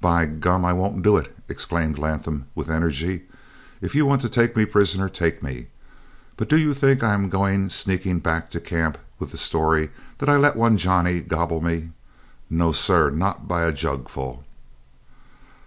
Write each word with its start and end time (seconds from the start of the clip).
"By 0.00 0.24
gum, 0.24 0.64
I 0.64 0.72
won't 0.72 1.02
do 1.02 1.18
it!" 1.18 1.36
exclaimed 1.50 1.98
Latham, 1.98 2.46
with 2.54 2.70
energy. 2.70 3.24
"If 3.82 3.94
you 3.94 4.06
want 4.06 4.22
to 4.22 4.28
take 4.30 4.56
me 4.56 4.64
prisoner, 4.64 5.06
take 5.10 5.42
me. 5.42 5.66
But 6.38 6.48
do 6.48 6.56
you 6.56 6.72
think 6.72 7.02
I 7.02 7.12
am 7.12 7.28
going 7.28 7.68
sneaking 7.68 8.20
back 8.20 8.48
to 8.52 8.58
camp 8.58 8.96
with 9.18 9.32
the 9.32 9.36
story 9.36 9.90
that 10.16 10.30
I 10.30 10.36
let 10.36 10.56
one 10.56 10.78
Johnny 10.78 11.20
gobble 11.20 11.60
me? 11.60 11.90
No, 12.48 12.72
sir, 12.72 13.10
not 13.10 13.48
by 13.48 13.64
a 13.66 13.70
jugful!" 13.70 14.44